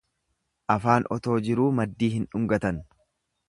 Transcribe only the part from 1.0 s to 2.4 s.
otoo jiruu maddii hin